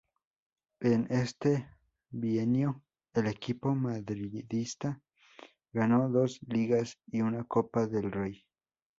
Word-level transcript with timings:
En 0.79 1.05
este 1.11 1.69
bienio, 2.09 2.81
el 3.13 3.27
equipo 3.27 3.75
madridista 3.75 4.99
ganó 5.71 6.09
dos 6.09 6.39
Ligas 6.47 6.97
y 7.11 7.21
una 7.21 7.43
Copa 7.43 7.85
del 7.85 8.11
Rey. 8.11 8.43